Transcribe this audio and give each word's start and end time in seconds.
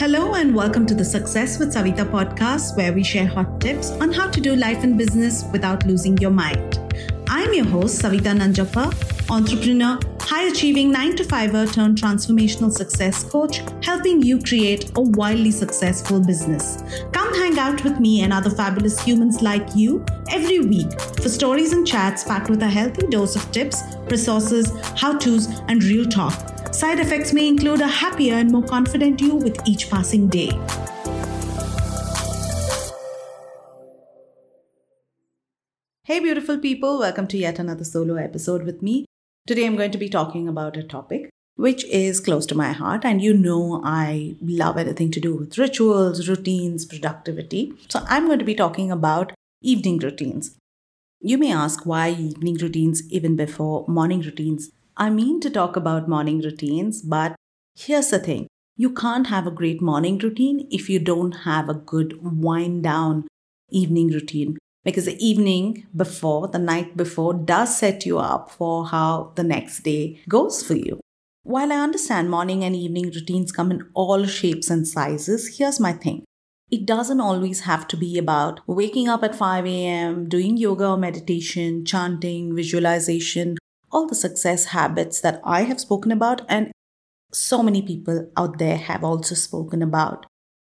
Hello 0.00 0.32
and 0.32 0.54
welcome 0.54 0.86
to 0.86 0.94
the 0.94 1.04
Success 1.04 1.58
with 1.58 1.74
Savita 1.74 2.10
podcast, 2.10 2.74
where 2.74 2.90
we 2.90 3.04
share 3.04 3.26
hot 3.26 3.60
tips 3.60 3.90
on 4.00 4.10
how 4.10 4.30
to 4.30 4.40
do 4.40 4.56
life 4.56 4.82
and 4.82 4.96
business 4.96 5.44
without 5.52 5.84
losing 5.84 6.16
your 6.16 6.30
mind. 6.30 6.78
I'm 7.28 7.52
your 7.52 7.66
host, 7.66 8.00
Savita 8.00 8.34
Nanjappa, 8.34 9.30
entrepreneur, 9.30 9.98
high 10.18 10.44
achieving 10.44 10.90
9 10.90 11.16
to 11.16 11.24
5er 11.24 11.74
turned 11.74 11.98
transformational 11.98 12.72
success 12.72 13.24
coach, 13.24 13.60
helping 13.82 14.22
you 14.22 14.40
create 14.40 14.90
a 14.96 15.02
wildly 15.02 15.50
successful 15.50 16.18
business. 16.18 16.82
Come 17.12 17.34
hang 17.34 17.58
out 17.58 17.84
with 17.84 18.00
me 18.00 18.22
and 18.22 18.32
other 18.32 18.48
fabulous 18.48 18.98
humans 19.02 19.42
like 19.42 19.76
you 19.76 20.02
every 20.30 20.60
week 20.60 20.98
for 20.98 21.28
stories 21.28 21.74
and 21.74 21.86
chats 21.86 22.24
packed 22.24 22.48
with 22.48 22.62
a 22.62 22.68
healthy 22.68 23.06
dose 23.08 23.36
of 23.36 23.52
tips, 23.52 23.82
resources, 24.10 24.72
how 24.96 25.18
to's, 25.18 25.46
and 25.68 25.84
real 25.84 26.06
talk 26.06 26.59
Side 26.80 26.98
effects 26.98 27.34
may 27.34 27.46
include 27.46 27.82
a 27.82 27.86
happier 27.86 28.36
and 28.36 28.50
more 28.50 28.62
confident 28.62 29.20
you 29.20 29.34
with 29.34 29.60
each 29.68 29.90
passing 29.90 30.28
day. 30.28 30.48
Hey, 36.04 36.20
beautiful 36.20 36.56
people, 36.56 36.98
welcome 36.98 37.26
to 37.26 37.36
yet 37.36 37.58
another 37.58 37.84
solo 37.84 38.14
episode 38.14 38.62
with 38.62 38.80
me. 38.80 39.04
Today, 39.46 39.66
I'm 39.66 39.76
going 39.76 39.90
to 39.90 39.98
be 39.98 40.08
talking 40.08 40.48
about 40.48 40.78
a 40.78 40.82
topic 40.82 41.28
which 41.56 41.84
is 41.84 42.18
close 42.18 42.46
to 42.46 42.54
my 42.54 42.72
heart. 42.72 43.04
And 43.04 43.20
you 43.20 43.34
know, 43.34 43.82
I 43.84 44.36
love 44.40 44.78
anything 44.78 45.10
to 45.10 45.20
do 45.20 45.34
with 45.36 45.58
rituals, 45.58 46.30
routines, 46.30 46.86
productivity. 46.86 47.74
So, 47.90 48.00
I'm 48.06 48.24
going 48.26 48.38
to 48.38 48.44
be 48.46 48.54
talking 48.54 48.90
about 48.90 49.34
evening 49.60 49.98
routines. 49.98 50.56
You 51.20 51.36
may 51.36 51.52
ask 51.52 51.84
why 51.84 52.08
evening 52.12 52.54
routines 52.54 53.02
even 53.12 53.36
before 53.36 53.84
morning 53.86 54.22
routines? 54.22 54.70
I 54.96 55.10
mean 55.10 55.40
to 55.40 55.50
talk 55.50 55.76
about 55.76 56.08
morning 56.08 56.40
routines, 56.40 57.02
but 57.02 57.34
here's 57.74 58.10
the 58.10 58.18
thing 58.18 58.46
you 58.76 58.92
can't 58.92 59.26
have 59.26 59.46
a 59.46 59.50
great 59.50 59.82
morning 59.82 60.18
routine 60.18 60.66
if 60.70 60.88
you 60.88 60.98
don't 60.98 61.32
have 61.44 61.68
a 61.68 61.74
good 61.74 62.18
wind 62.22 62.82
down 62.82 63.26
evening 63.70 64.08
routine 64.08 64.56
because 64.84 65.04
the 65.04 65.24
evening 65.24 65.86
before, 65.94 66.48
the 66.48 66.58
night 66.58 66.96
before, 66.96 67.34
does 67.34 67.76
set 67.76 68.06
you 68.06 68.18
up 68.18 68.50
for 68.50 68.86
how 68.86 69.32
the 69.34 69.44
next 69.44 69.80
day 69.80 70.20
goes 70.28 70.62
for 70.62 70.74
you. 70.74 71.00
While 71.42 71.72
I 71.72 71.76
understand 71.76 72.30
morning 72.30 72.64
and 72.64 72.74
evening 72.74 73.10
routines 73.10 73.52
come 73.52 73.70
in 73.70 73.88
all 73.94 74.24
shapes 74.26 74.70
and 74.70 74.86
sizes, 74.86 75.58
here's 75.58 75.80
my 75.80 75.92
thing. 75.92 76.24
It 76.70 76.86
doesn't 76.86 77.20
always 77.20 77.60
have 77.60 77.88
to 77.88 77.96
be 77.96 78.16
about 78.16 78.60
waking 78.66 79.08
up 79.08 79.24
at 79.24 79.34
5 79.34 79.66
a.m., 79.66 80.28
doing 80.28 80.56
yoga 80.56 80.88
or 80.90 80.96
meditation, 80.96 81.84
chanting, 81.84 82.54
visualization, 82.54 83.56
all 83.90 84.06
the 84.06 84.14
success 84.14 84.66
habits 84.66 85.20
that 85.20 85.40
I 85.44 85.62
have 85.62 85.80
spoken 85.80 86.12
about 86.12 86.42
and 86.48 86.70
so 87.32 87.62
many 87.62 87.82
people 87.82 88.30
out 88.36 88.58
there 88.58 88.76
have 88.76 89.04
also 89.04 89.34
spoken 89.34 89.82
about. 89.82 90.26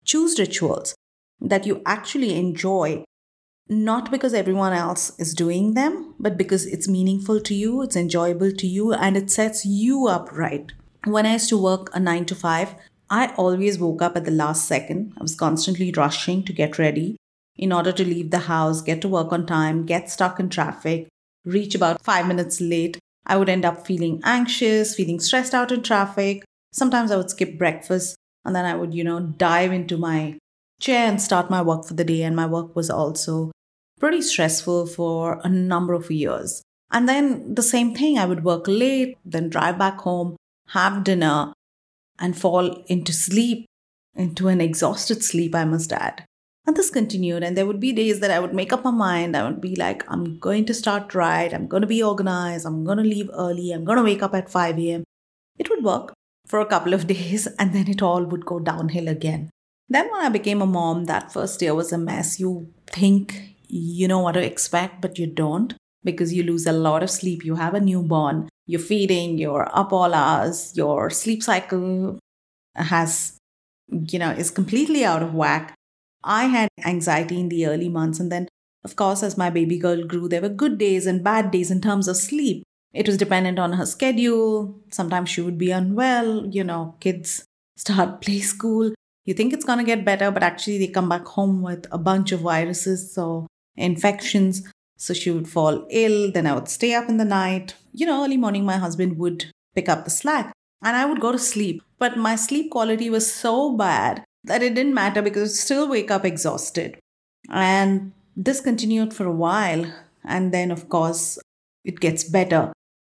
Choose 0.05 0.39
rituals 0.39 0.95
that 1.39 1.65
you 1.65 1.81
actually 1.85 2.35
enjoy, 2.37 3.03
not 3.67 4.11
because 4.11 4.33
everyone 4.33 4.73
else 4.73 5.17
is 5.19 5.33
doing 5.33 5.73
them, 5.73 6.13
but 6.19 6.37
because 6.37 6.65
it's 6.65 6.87
meaningful 6.87 7.39
to 7.41 7.53
you, 7.53 7.81
it's 7.81 7.95
enjoyable 7.95 8.51
to 8.51 8.67
you, 8.67 8.93
and 8.93 9.17
it 9.17 9.31
sets 9.31 9.65
you 9.65 10.07
up 10.07 10.31
right. 10.31 10.71
When 11.05 11.25
I 11.25 11.33
used 11.33 11.49
to 11.49 11.61
work 11.61 11.89
a 11.93 11.99
nine 11.99 12.25
to 12.25 12.35
five, 12.35 12.75
I 13.09 13.33
always 13.35 13.79
woke 13.79 14.01
up 14.01 14.15
at 14.15 14.25
the 14.25 14.31
last 14.31 14.67
second. 14.67 15.13
I 15.17 15.21
was 15.21 15.35
constantly 15.35 15.91
rushing 15.91 16.43
to 16.45 16.53
get 16.53 16.79
ready 16.79 17.17
in 17.55 17.71
order 17.71 17.91
to 17.91 18.05
leave 18.05 18.31
the 18.31 18.39
house, 18.39 18.81
get 18.81 19.01
to 19.01 19.07
work 19.07 19.31
on 19.31 19.45
time, 19.45 19.85
get 19.85 20.09
stuck 20.09 20.39
in 20.39 20.49
traffic, 20.49 21.07
reach 21.45 21.75
about 21.75 22.03
five 22.03 22.27
minutes 22.27 22.61
late, 22.61 22.99
I 23.25 23.37
would 23.37 23.49
end 23.49 23.65
up 23.65 23.85
feeling 23.85 24.21
anxious, 24.23 24.95
feeling 24.95 25.19
stressed 25.19 25.53
out 25.53 25.71
in 25.71 25.81
traffic. 25.81 26.43
Sometimes 26.71 27.11
I 27.11 27.17
would 27.17 27.29
skip 27.29 27.57
breakfast 27.57 28.15
and 28.45 28.55
then 28.55 28.65
I 28.65 28.75
would, 28.75 28.93
you 28.93 29.03
know, 29.03 29.19
dive 29.19 29.71
into 29.71 29.97
my 29.97 30.37
chair 30.79 31.07
and 31.07 31.21
start 31.21 31.49
my 31.49 31.61
work 31.61 31.85
for 31.85 31.93
the 31.93 32.03
day. 32.03 32.23
And 32.23 32.35
my 32.35 32.45
work 32.45 32.75
was 32.75 32.89
also 32.89 33.51
pretty 33.99 34.21
stressful 34.21 34.87
for 34.87 35.39
a 35.43 35.49
number 35.49 35.93
of 35.93 36.11
years. 36.11 36.61
And 36.91 37.07
then 37.07 37.55
the 37.55 37.63
same 37.63 37.95
thing, 37.95 38.17
I 38.17 38.25
would 38.25 38.43
work 38.43 38.65
late, 38.67 39.17
then 39.25 39.49
drive 39.49 39.77
back 39.77 39.99
home, 39.99 40.35
have 40.69 41.03
dinner, 41.03 41.53
and 42.19 42.37
fall 42.37 42.83
into 42.87 43.13
sleep, 43.13 43.65
into 44.15 44.47
an 44.47 44.61
exhausted 44.61 45.23
sleep, 45.23 45.55
I 45.55 45.65
must 45.65 45.91
add. 45.91 46.25
And 46.65 46.77
this 46.77 46.89
continued, 46.89 47.43
and 47.43 47.57
there 47.57 47.65
would 47.65 47.81
be 47.81 47.91
days 47.91 48.21
that 48.21 48.31
I 48.31 48.39
would 48.39 48.53
make 48.53 48.71
up 48.71 48.85
my 48.85 48.91
mind. 48.91 49.35
I 49.35 49.43
would 49.43 49.59
be 49.59 49.75
like, 49.75 50.03
I'm 50.09 50.39
going 50.39 50.65
to 50.65 50.73
start 50.73 51.13
right. 51.13 51.53
I'm 51.53 51.67
going 51.67 51.81
to 51.81 51.87
be 51.87 52.01
organized. 52.01 52.65
I'm 52.65 52.85
going 52.85 52.99
to 52.99 53.03
leave 53.03 53.29
early. 53.33 53.71
I'm 53.71 53.83
going 53.83 53.97
to 53.97 54.03
wake 54.03 54.23
up 54.23 54.33
at 54.33 54.49
5 54.49 54.79
a.m. 54.79 55.03
It 55.59 55.69
would 55.69 55.83
work 55.83 56.13
for 56.47 56.59
a 56.59 56.65
couple 56.65 56.93
of 56.93 57.07
days, 57.15 57.47
and 57.59 57.73
then 57.73 57.89
it 57.89 58.01
all 58.01 58.23
would 58.23 58.45
go 58.45 58.59
downhill 58.59 59.09
again. 59.09 59.49
Then, 59.89 60.09
when 60.09 60.21
I 60.25 60.29
became 60.29 60.61
a 60.61 60.65
mom, 60.65 61.05
that 61.05 61.33
first 61.33 61.61
year 61.61 61.75
was 61.75 61.91
a 61.91 61.97
mess. 61.97 62.39
You 62.39 62.71
think 62.87 63.55
you 63.67 64.07
know 64.07 64.19
what 64.19 64.33
to 64.33 64.45
expect, 64.45 65.01
but 65.01 65.19
you 65.19 65.27
don't 65.27 65.73
because 66.03 66.33
you 66.33 66.43
lose 66.43 66.65
a 66.65 66.71
lot 66.71 67.03
of 67.03 67.09
sleep. 67.09 67.43
You 67.43 67.55
have 67.55 67.73
a 67.73 67.79
newborn, 67.79 68.49
you're 68.67 68.79
feeding, 68.79 69.37
you're 69.37 69.67
up 69.77 69.91
all 69.91 70.13
hours, 70.13 70.75
your 70.75 71.09
sleep 71.09 71.43
cycle 71.43 72.19
has, 72.75 73.37
you 73.89 74.19
know, 74.19 74.31
is 74.31 74.51
completely 74.51 75.05
out 75.05 75.23
of 75.23 75.33
whack. 75.33 75.73
I 76.23 76.45
had 76.45 76.69
anxiety 76.85 77.39
in 77.39 77.49
the 77.49 77.67
early 77.67 77.89
months. 77.89 78.19
And 78.19 78.31
then, 78.31 78.47
of 78.83 78.95
course, 78.95 79.23
as 79.23 79.37
my 79.37 79.49
baby 79.49 79.77
girl 79.77 80.03
grew, 80.03 80.27
there 80.27 80.41
were 80.41 80.49
good 80.49 80.77
days 80.77 81.05
and 81.05 81.23
bad 81.23 81.51
days 81.51 81.71
in 81.71 81.81
terms 81.81 82.07
of 82.07 82.17
sleep. 82.17 82.63
It 82.93 83.07
was 83.07 83.17
dependent 83.17 83.59
on 83.59 83.73
her 83.73 83.85
schedule. 83.85 84.79
Sometimes 84.91 85.29
she 85.29 85.41
would 85.41 85.57
be 85.57 85.71
unwell. 85.71 86.45
You 86.47 86.63
know, 86.63 86.95
kids 86.99 87.43
start 87.75 88.21
play 88.21 88.39
school. 88.39 88.93
You 89.25 89.33
think 89.33 89.53
it's 89.53 89.65
going 89.65 89.79
to 89.79 89.85
get 89.85 90.05
better, 90.05 90.31
but 90.31 90.43
actually, 90.43 90.77
they 90.77 90.87
come 90.87 91.09
back 91.09 91.25
home 91.25 91.61
with 91.61 91.87
a 91.91 91.97
bunch 91.97 92.31
of 92.31 92.41
viruses, 92.41 93.13
so 93.13 93.47
infections. 93.75 94.67
So 94.97 95.13
she 95.13 95.31
would 95.31 95.47
fall 95.47 95.87
ill. 95.89 96.31
Then 96.31 96.45
I 96.45 96.53
would 96.53 96.67
stay 96.67 96.93
up 96.93 97.09
in 97.09 97.17
the 97.17 97.25
night. 97.25 97.75
You 97.93 98.05
know, 98.05 98.23
early 98.23 98.37
morning, 98.37 98.65
my 98.65 98.77
husband 98.77 99.17
would 99.17 99.45
pick 99.75 99.89
up 99.89 100.03
the 100.03 100.11
slack 100.11 100.53
and 100.83 100.95
I 100.95 101.05
would 101.05 101.19
go 101.19 101.31
to 101.31 101.39
sleep. 101.39 101.81
But 101.97 102.17
my 102.17 102.35
sleep 102.35 102.71
quality 102.71 103.09
was 103.09 103.31
so 103.31 103.75
bad 103.75 104.23
that 104.43 104.63
it 104.63 104.75
didn't 104.75 104.93
matter 104.93 105.21
because 105.21 105.51
I 105.51 105.53
still 105.53 105.89
wake 105.89 106.11
up 106.11 106.25
exhausted. 106.25 106.97
And 107.49 108.11
this 108.35 108.61
continued 108.61 109.13
for 109.13 109.25
a 109.25 109.31
while. 109.31 109.91
And 110.23 110.53
then, 110.53 110.71
of 110.71 110.89
course, 110.89 111.39
it 111.83 111.99
gets 111.99 112.23
better. 112.23 112.71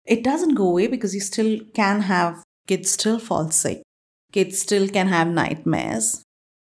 It 0.05 0.23
doesn't 0.23 0.55
go 0.55 0.69
away 0.69 0.87
because 0.87 1.15
you 1.15 1.21
still 1.21 1.61
can 1.75 2.03
have 2.03 2.43
kids 2.67 2.91
still 2.91 3.19
fall 3.19 3.51
sick. 3.51 3.83
Kids 4.33 4.61
still 4.61 4.89
can 4.89 5.09
have 5.09 5.29
nightmares. 5.29 6.23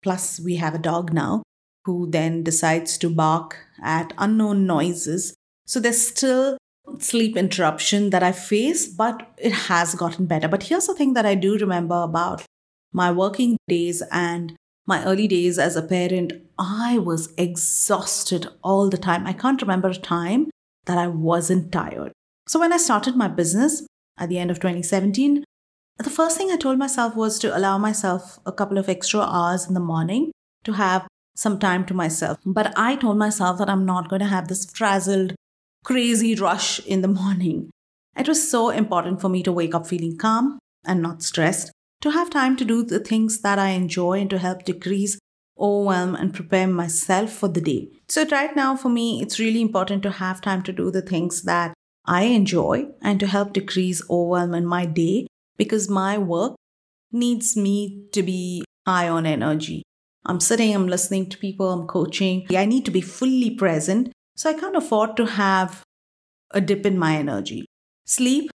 Plus, 0.01 0.39
we 0.39 0.55
have 0.55 0.73
a 0.75 0.79
dog 0.79 1.13
now 1.13 1.43
who 1.85 2.09
then 2.09 2.43
decides 2.43 2.97
to 2.99 3.09
bark 3.09 3.57
at 3.81 4.13
unknown 4.17 4.65
noises. 4.65 5.33
So 5.65 5.79
there's 5.79 6.07
still 6.07 6.57
sleep 6.99 7.37
interruption 7.37 8.09
that 8.11 8.23
I 8.23 8.31
face, 8.31 8.87
but 8.87 9.31
it 9.37 9.51
has 9.51 9.95
gotten 9.95 10.25
better. 10.25 10.47
But 10.47 10.63
here's 10.63 10.87
the 10.87 10.93
thing 10.93 11.13
that 11.13 11.25
I 11.25 11.35
do 11.35 11.57
remember 11.57 12.01
about 12.01 12.43
my 12.91 13.11
working 13.11 13.57
days 13.67 14.01
and 14.11 14.55
my 14.85 15.03
early 15.05 15.27
days 15.27 15.59
as 15.59 15.75
a 15.75 15.83
parent, 15.83 16.33
I 16.57 16.97
was 16.97 17.31
exhausted 17.37 18.47
all 18.63 18.89
the 18.89 18.97
time. 18.97 19.27
I 19.27 19.33
can't 19.33 19.61
remember 19.61 19.89
a 19.89 19.95
time 19.95 20.49
that 20.85 20.97
I 20.97 21.07
wasn't 21.07 21.71
tired. 21.71 22.11
So 22.47 22.59
when 22.59 22.73
I 22.73 22.77
started 22.77 23.15
my 23.15 23.27
business 23.27 23.85
at 24.17 24.29
the 24.29 24.39
end 24.39 24.49
of 24.49 24.57
2017, 24.57 25.43
the 25.99 26.09
first 26.09 26.37
thing 26.37 26.49
I 26.49 26.57
told 26.57 26.79
myself 26.79 27.15
was 27.15 27.37
to 27.39 27.55
allow 27.55 27.77
myself 27.77 28.39
a 28.45 28.51
couple 28.51 28.77
of 28.77 28.89
extra 28.89 29.19
hours 29.19 29.67
in 29.67 29.75
the 29.75 29.79
morning 29.79 30.31
to 30.63 30.73
have 30.73 31.07
some 31.35 31.59
time 31.59 31.85
to 31.85 31.93
myself. 31.93 32.39
But 32.45 32.73
I 32.75 32.95
told 32.95 33.17
myself 33.17 33.59
that 33.59 33.69
I'm 33.69 33.85
not 33.85 34.09
going 34.09 34.21
to 34.21 34.27
have 34.27 34.47
this 34.47 34.65
frazzled, 34.65 35.35
crazy 35.85 36.33
rush 36.33 36.79
in 36.85 37.01
the 37.01 37.07
morning. 37.21 37.69
It 38.17 38.27
was 38.27 38.49
so 38.49 38.69
important 38.69 39.21
for 39.21 39.29
me 39.29 39.43
to 39.43 39.53
wake 39.53 39.75
up 39.75 39.85
feeling 39.85 40.17
calm 40.17 40.57
and 40.85 41.01
not 41.01 41.21
stressed 41.21 41.71
to 42.01 42.11
have 42.11 42.29
time 42.29 42.55
to 42.57 42.65
do 42.65 42.83
the 42.83 42.99
things 42.99 43.41
that 43.41 43.59
I 43.59 43.69
enjoy 43.69 44.19
and 44.19 44.29
to 44.29 44.37
help 44.37 44.63
decrease 44.63 45.19
overwhelm 45.59 46.15
and 46.15 46.33
prepare 46.33 46.67
myself 46.67 47.31
for 47.31 47.49
the 47.49 47.61
day. 47.61 47.89
So, 48.07 48.25
right 48.27 48.55
now, 48.55 48.75
for 48.75 48.89
me, 48.89 49.21
it's 49.21 49.39
really 49.39 49.61
important 49.61 50.03
to 50.03 50.11
have 50.11 50.41
time 50.41 50.63
to 50.63 50.71
do 50.71 50.89
the 50.89 51.01
things 51.01 51.43
that 51.43 51.73
I 52.05 52.23
enjoy 52.23 52.87
and 53.01 53.19
to 53.19 53.27
help 53.27 53.53
decrease 53.53 54.01
overwhelm 54.09 54.53
in 54.53 54.65
my 54.65 54.85
day 54.85 55.27
because 55.57 55.89
my 55.89 56.17
work 56.17 56.55
needs 57.11 57.57
me 57.57 58.05
to 58.13 58.23
be 58.23 58.63
high 58.87 59.09
on 59.09 59.25
energy. 59.25 59.83
I'm 60.25 60.39
sitting, 60.39 60.73
I'm 60.73 60.87
listening 60.87 61.29
to 61.29 61.37
people, 61.37 61.71
I'm 61.71 61.87
coaching. 61.87 62.47
I 62.55 62.65
need 62.65 62.85
to 62.85 62.91
be 62.91 63.01
fully 63.01 63.51
present. 63.51 64.11
So, 64.35 64.49
I 64.49 64.53
can't 64.53 64.77
afford 64.77 65.17
to 65.17 65.25
have 65.25 65.83
a 66.51 66.61
dip 66.61 66.85
in 66.85 66.97
my 66.97 67.17
energy. 67.17 67.65
Sleep 68.05 68.49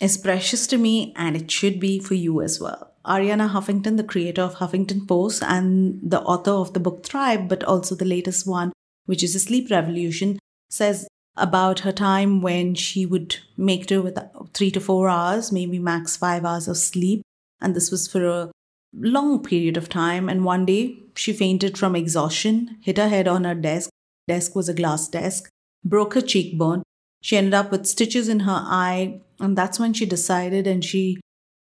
is 0.00 0.16
precious 0.16 0.66
to 0.68 0.78
me 0.78 1.12
and 1.16 1.36
it 1.36 1.50
should 1.50 1.80
be 1.80 1.98
for 1.98 2.14
you 2.14 2.40
as 2.42 2.60
well. 2.60 2.89
Arianna 3.10 3.50
Huffington, 3.50 3.96
the 3.96 4.04
creator 4.04 4.42
of 4.42 4.54
Huffington 4.54 5.08
Post 5.08 5.42
and 5.42 5.98
the 6.00 6.20
author 6.20 6.52
of 6.52 6.74
the 6.74 6.80
book 6.80 7.04
Thrive, 7.04 7.48
but 7.48 7.64
also 7.64 7.96
the 7.96 8.04
latest 8.04 8.46
one, 8.46 8.72
which 9.06 9.24
is 9.24 9.34
a 9.34 9.40
sleep 9.40 9.68
revolution, 9.68 10.38
says 10.70 11.08
about 11.36 11.80
her 11.80 11.92
time 11.92 12.40
when 12.40 12.74
she 12.76 13.04
would 13.04 13.38
make 13.56 13.86
do 13.86 14.00
with 14.00 14.16
three 14.54 14.70
to 14.70 14.80
four 14.80 15.08
hours, 15.08 15.50
maybe 15.50 15.78
max 15.78 16.16
five 16.16 16.44
hours 16.44 16.68
of 16.68 16.76
sleep. 16.76 17.22
And 17.60 17.74
this 17.74 17.90
was 17.90 18.06
for 18.06 18.24
a 18.26 18.50
long 18.94 19.42
period 19.42 19.76
of 19.76 19.88
time. 19.88 20.28
And 20.28 20.44
one 20.44 20.64
day 20.64 20.98
she 21.16 21.32
fainted 21.32 21.76
from 21.76 21.96
exhaustion, 21.96 22.78
hit 22.80 22.96
her 22.98 23.08
head 23.08 23.26
on 23.26 23.44
her 23.44 23.54
desk. 23.56 23.90
Desk 24.28 24.54
was 24.54 24.68
a 24.68 24.74
glass 24.74 25.08
desk, 25.08 25.48
broke 25.84 26.14
her 26.14 26.20
cheekbone. 26.20 26.84
She 27.22 27.36
ended 27.36 27.54
up 27.54 27.72
with 27.72 27.86
stitches 27.86 28.28
in 28.28 28.40
her 28.40 28.62
eye. 28.64 29.20
And 29.40 29.58
that's 29.58 29.80
when 29.80 29.94
she 29.94 30.06
decided 30.06 30.66
and 30.66 30.84
she 30.84 31.18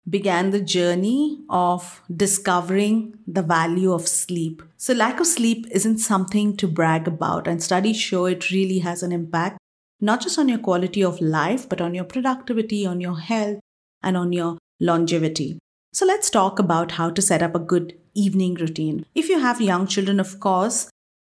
began 0.09 0.49
the 0.49 0.61
journey 0.61 1.43
of 1.49 2.01
discovering 2.13 3.17
the 3.27 3.43
value 3.43 3.93
of 3.93 4.07
sleep. 4.07 4.61
So, 4.77 4.93
lack 4.93 5.19
of 5.19 5.27
sleep 5.27 5.67
isn't 5.71 5.99
something 5.99 6.57
to 6.57 6.67
brag 6.67 7.07
about, 7.07 7.47
and 7.47 7.61
studies 7.61 7.97
show 7.99 8.25
it 8.25 8.51
really 8.51 8.79
has 8.79 9.03
an 9.03 9.11
impact 9.11 9.57
not 10.03 10.21
just 10.21 10.39
on 10.39 10.49
your 10.49 10.57
quality 10.57 11.03
of 11.03 11.21
life, 11.21 11.69
but 11.69 11.79
on 11.79 11.93
your 11.93 12.03
productivity, 12.03 12.87
on 12.87 12.99
your 12.99 13.19
health, 13.19 13.59
and 14.01 14.17
on 14.17 14.33
your 14.33 14.57
longevity. 14.79 15.59
So, 15.93 16.05
let's 16.05 16.29
talk 16.29 16.57
about 16.57 16.93
how 16.93 17.11
to 17.11 17.21
set 17.21 17.43
up 17.43 17.53
a 17.53 17.59
good 17.59 17.97
evening 18.13 18.55
routine. 18.55 19.05
If 19.13 19.29
you 19.29 19.39
have 19.39 19.61
young 19.61 19.85
children, 19.87 20.19
of 20.19 20.39
course, 20.39 20.89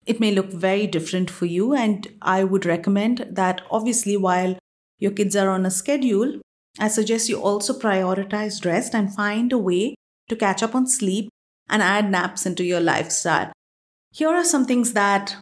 it 0.05 0.19
may 0.19 0.31
look 0.31 0.51
very 0.51 0.87
different 0.87 1.29
for 1.29 1.45
you, 1.45 1.73
and 1.73 2.07
I 2.21 2.43
would 2.43 2.65
recommend 2.65 3.27
that 3.29 3.61
obviously, 3.69 4.15
while 4.15 4.57
your 4.99 5.11
kids 5.11 5.35
are 5.35 5.49
on 5.49 5.65
a 5.65 5.71
schedule, 5.71 6.39
I 6.79 6.87
suggest 6.87 7.29
you 7.29 7.41
also 7.41 7.77
prioritize 7.77 8.65
rest 8.65 8.95
and 8.95 9.13
find 9.13 9.51
a 9.53 9.57
way 9.57 9.95
to 10.29 10.35
catch 10.35 10.63
up 10.63 10.73
on 10.73 10.87
sleep 10.87 11.29
and 11.69 11.81
add 11.81 12.09
naps 12.09 12.45
into 12.45 12.63
your 12.63 12.79
lifestyle. 12.79 13.51
Here 14.11 14.29
are 14.29 14.43
some 14.43 14.65
things 14.65 14.93
that 14.93 15.37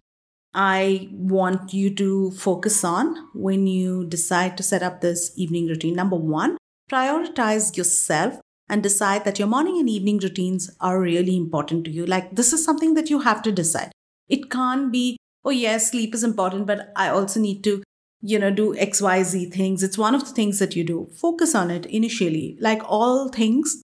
I 0.54 1.08
want 1.10 1.72
you 1.72 1.94
to 1.94 2.30
focus 2.32 2.84
on 2.84 3.28
when 3.34 3.66
you 3.66 4.04
decide 4.04 4.56
to 4.58 4.62
set 4.62 4.82
up 4.82 5.00
this 5.00 5.32
evening 5.36 5.66
routine. 5.66 5.94
Number 5.94 6.16
one, 6.16 6.58
prioritize 6.90 7.76
yourself 7.76 8.38
and 8.68 8.82
decide 8.82 9.24
that 9.24 9.38
your 9.38 9.48
morning 9.48 9.78
and 9.78 9.88
evening 9.88 10.18
routines 10.18 10.70
are 10.80 11.00
really 11.00 11.36
important 11.36 11.84
to 11.86 11.90
you. 11.90 12.06
Like, 12.06 12.36
this 12.36 12.52
is 12.52 12.64
something 12.64 12.94
that 12.94 13.10
you 13.10 13.20
have 13.20 13.42
to 13.42 13.52
decide. 13.52 13.92
It 14.28 14.50
can't 14.50 14.92
be, 14.92 15.16
oh, 15.44 15.50
yes, 15.50 15.90
sleep 15.90 16.14
is 16.14 16.22
important, 16.22 16.66
but 16.66 16.92
I 16.96 17.08
also 17.08 17.40
need 17.40 17.64
to, 17.64 17.82
you 18.22 18.38
know, 18.38 18.50
do 18.50 18.74
XYZ 18.74 19.52
things. 19.52 19.82
It's 19.82 19.98
one 19.98 20.14
of 20.14 20.24
the 20.24 20.32
things 20.32 20.58
that 20.60 20.76
you 20.76 20.84
do. 20.84 21.08
Focus 21.20 21.54
on 21.54 21.70
it 21.70 21.86
initially. 21.86 22.56
Like 22.60 22.80
all 22.84 23.28
things, 23.28 23.82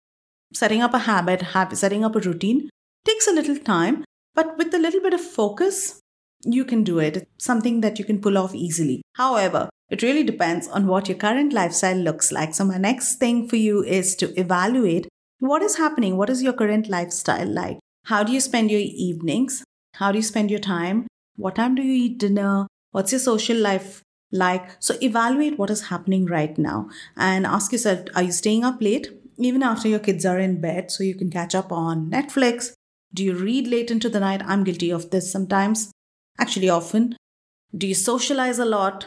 setting 0.54 0.80
up 0.80 0.94
a 0.94 1.00
habit, 1.00 1.44
setting 1.74 2.04
up 2.04 2.16
a 2.16 2.20
routine 2.20 2.70
takes 3.04 3.26
a 3.26 3.32
little 3.32 3.56
time, 3.56 4.04
but 4.34 4.56
with 4.58 4.72
a 4.74 4.78
little 4.78 5.00
bit 5.00 5.14
of 5.14 5.20
focus, 5.20 6.00
you 6.44 6.64
can 6.64 6.84
do 6.84 6.98
it. 6.98 7.16
It's 7.16 7.44
something 7.44 7.80
that 7.80 7.98
you 7.98 8.04
can 8.04 8.20
pull 8.20 8.38
off 8.38 8.54
easily. 8.54 9.02
However, 9.14 9.68
it 9.90 10.02
really 10.02 10.22
depends 10.22 10.68
on 10.68 10.86
what 10.86 11.08
your 11.08 11.16
current 11.18 11.52
lifestyle 11.52 11.96
looks 11.96 12.30
like. 12.30 12.54
So, 12.54 12.64
my 12.64 12.78
next 12.78 13.16
thing 13.16 13.48
for 13.48 13.56
you 13.56 13.82
is 13.82 14.14
to 14.16 14.38
evaluate 14.38 15.08
what 15.40 15.62
is 15.62 15.78
happening. 15.78 16.16
What 16.16 16.30
is 16.30 16.42
your 16.42 16.52
current 16.52 16.88
lifestyle 16.88 17.48
like? 17.48 17.78
How 18.04 18.22
do 18.22 18.32
you 18.32 18.40
spend 18.40 18.70
your 18.70 18.80
evenings? 18.80 19.64
How 19.94 20.12
do 20.12 20.18
you 20.18 20.22
spend 20.22 20.50
your 20.50 20.60
time? 20.60 21.06
What 21.36 21.56
time 21.56 21.74
do 21.74 21.82
you 21.82 22.04
eat 22.04 22.18
dinner? 22.18 22.66
What's 22.90 23.12
your 23.12 23.20
social 23.20 23.56
life 23.56 24.02
like? 24.32 24.70
So, 24.80 24.96
evaluate 25.02 25.58
what 25.58 25.70
is 25.70 25.88
happening 25.88 26.26
right 26.26 26.56
now 26.58 26.88
and 27.16 27.46
ask 27.46 27.72
yourself 27.72 28.00
are 28.14 28.22
you 28.22 28.32
staying 28.32 28.64
up 28.64 28.80
late? 28.80 29.12
Even 29.38 29.62
after 29.62 29.88
your 29.88 30.00
kids 30.00 30.26
are 30.26 30.38
in 30.38 30.60
bed, 30.60 30.90
so 30.90 31.04
you 31.04 31.14
can 31.14 31.30
catch 31.30 31.54
up 31.54 31.70
on 31.70 32.10
Netflix. 32.10 32.72
Do 33.14 33.24
you 33.24 33.34
read 33.34 33.66
late 33.68 33.90
into 33.90 34.08
the 34.08 34.20
night? 34.20 34.42
I'm 34.44 34.64
guilty 34.64 34.90
of 34.90 35.10
this 35.10 35.30
sometimes 35.30 35.92
actually 36.38 36.68
often? 36.68 37.16
Do 37.76 37.86
you 37.86 37.94
socialize 37.94 38.58
a 38.58 38.64
lot? 38.64 39.06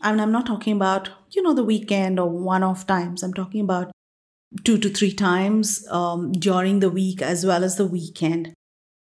I 0.00 0.12
mean, 0.12 0.20
I'm 0.20 0.32
not 0.32 0.46
talking 0.46 0.76
about, 0.76 1.10
you 1.32 1.42
know, 1.42 1.54
the 1.54 1.64
weekend 1.64 2.18
or 2.18 2.28
one 2.28 2.62
off 2.62 2.86
times. 2.86 3.22
I'm 3.22 3.34
talking 3.34 3.60
about 3.60 3.90
two 4.64 4.78
to 4.78 4.88
three 4.88 5.12
times 5.12 5.86
um, 5.90 6.32
during 6.32 6.80
the 6.80 6.90
week 6.90 7.20
as 7.20 7.44
well 7.44 7.64
as 7.64 7.76
the 7.76 7.86
weekend. 7.86 8.54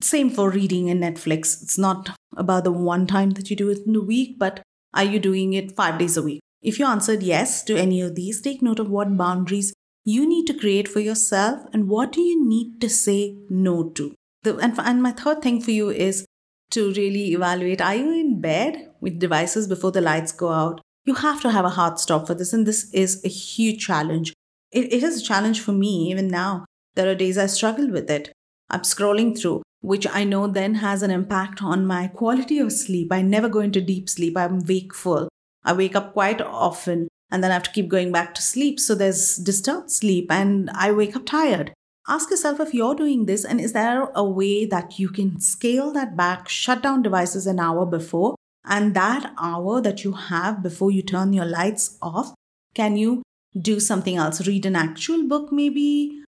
Same 0.00 0.30
for 0.30 0.50
reading 0.50 0.88
and 0.88 1.02
Netflix. 1.02 1.62
It's 1.62 1.78
not 1.78 2.10
about 2.36 2.64
the 2.64 2.72
one 2.72 3.06
time 3.06 3.30
that 3.30 3.50
you 3.50 3.56
do 3.56 3.70
it 3.70 3.80
in 3.86 3.92
the 3.92 4.02
week, 4.02 4.38
but 4.38 4.62
are 4.94 5.04
you 5.04 5.18
doing 5.18 5.52
it 5.52 5.76
five 5.76 5.98
days 5.98 6.16
a 6.16 6.22
week? 6.22 6.40
If 6.62 6.78
you 6.78 6.86
answered 6.86 7.22
yes 7.22 7.62
to 7.64 7.76
any 7.76 8.00
of 8.00 8.14
these, 8.14 8.40
take 8.40 8.62
note 8.62 8.78
of 8.78 8.88
what 8.88 9.16
boundaries 9.16 9.74
you 10.04 10.26
need 10.26 10.46
to 10.46 10.54
create 10.54 10.88
for 10.88 11.00
yourself 11.00 11.60
and 11.72 11.88
what 11.88 12.12
do 12.12 12.20
you 12.20 12.46
need 12.46 12.80
to 12.80 12.88
say 12.88 13.36
no 13.50 13.90
to. 13.90 14.14
The, 14.42 14.56
and, 14.56 14.78
and 14.78 15.02
my 15.02 15.12
third 15.12 15.42
thing 15.42 15.60
for 15.60 15.70
you 15.70 15.90
is 15.90 16.24
to 16.70 16.92
really 16.92 17.32
evaluate 17.32 17.80
are 17.80 17.94
you 17.94 18.12
in 18.12 18.40
bed 18.40 18.90
with 19.00 19.18
devices 19.18 19.66
before 19.66 19.92
the 19.92 20.00
lights 20.00 20.32
go 20.32 20.50
out? 20.50 20.80
You 21.04 21.14
have 21.14 21.40
to 21.42 21.50
have 21.50 21.64
a 21.64 21.70
hard 21.70 21.98
stop 21.98 22.26
for 22.26 22.34
this, 22.34 22.52
and 22.52 22.66
this 22.66 22.90
is 22.92 23.22
a 23.24 23.28
huge 23.28 23.86
challenge. 23.86 24.32
It, 24.72 24.92
it 24.92 25.02
is 25.02 25.20
a 25.20 25.24
challenge 25.24 25.60
for 25.60 25.72
me 25.72 26.10
even 26.10 26.28
now. 26.28 26.64
There 26.94 27.08
are 27.08 27.14
days 27.14 27.36
I 27.36 27.46
struggle 27.46 27.90
with 27.90 28.10
it. 28.10 28.32
I'm 28.70 28.80
scrolling 28.80 29.38
through, 29.38 29.62
which 29.84 30.06
I 30.10 30.24
know 30.24 30.46
then 30.46 30.76
has 30.76 31.02
an 31.02 31.10
impact 31.10 31.62
on 31.62 31.86
my 31.86 32.08
quality 32.08 32.58
of 32.58 32.72
sleep. 32.72 33.12
I 33.12 33.20
never 33.20 33.50
go 33.50 33.60
into 33.60 33.82
deep 33.82 34.08
sleep, 34.08 34.34
I'm 34.34 34.60
wakeful. 34.60 35.28
I 35.62 35.74
wake 35.74 35.94
up 35.94 36.14
quite 36.14 36.40
often 36.40 37.08
and 37.30 37.44
then 37.44 37.50
I 37.50 37.54
have 37.54 37.64
to 37.64 37.70
keep 37.70 37.88
going 37.88 38.10
back 38.10 38.34
to 38.34 38.42
sleep. 38.42 38.80
So 38.80 38.94
there's 38.94 39.36
disturbed 39.36 39.90
sleep 39.90 40.32
and 40.32 40.70
I 40.70 40.90
wake 40.90 41.14
up 41.14 41.26
tired. 41.26 41.74
Ask 42.08 42.30
yourself 42.30 42.60
if 42.60 42.72
you're 42.72 42.94
doing 42.94 43.26
this 43.26 43.44
and 43.44 43.60
is 43.60 43.74
there 43.74 44.08
a 44.14 44.24
way 44.24 44.64
that 44.64 44.98
you 44.98 45.10
can 45.10 45.38
scale 45.38 45.92
that 45.92 46.16
back, 46.16 46.48
shut 46.48 46.82
down 46.82 47.02
devices 47.02 47.46
an 47.46 47.60
hour 47.60 47.84
before, 47.84 48.36
and 48.64 48.94
that 48.94 49.34
hour 49.38 49.82
that 49.82 50.02
you 50.02 50.12
have 50.12 50.62
before 50.62 50.90
you 50.90 51.02
turn 51.02 51.34
your 51.34 51.44
lights 51.44 51.98
off, 52.00 52.32
can 52.74 52.96
you 52.96 53.22
do 53.60 53.78
something 53.80 54.16
else? 54.16 54.46
Read 54.46 54.64
an 54.64 54.76
actual 54.76 55.28
book, 55.28 55.52
maybe, 55.52 56.22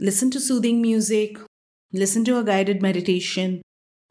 listen 0.00 0.30
to 0.30 0.40
soothing 0.40 0.80
music, 0.80 1.38
listen 1.94 2.24
to 2.24 2.38
a 2.38 2.44
guided 2.44 2.82
meditation. 2.82 3.62